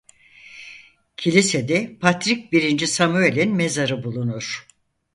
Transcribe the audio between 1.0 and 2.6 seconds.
Kilisede Patrik